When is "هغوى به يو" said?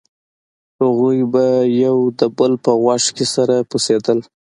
0.81-1.97